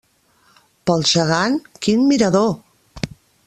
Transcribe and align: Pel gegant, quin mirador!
Pel 0.91 1.05
gegant, 1.11 1.59
quin 1.85 2.03
mirador! 2.13 2.51